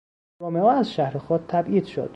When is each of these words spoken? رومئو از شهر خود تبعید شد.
رومئو 0.41 0.65
از 0.65 0.93
شهر 0.93 1.17
خود 1.17 1.45
تبعید 1.47 1.85
شد. 1.85 2.09